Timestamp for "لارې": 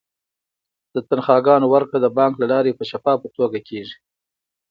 2.53-2.77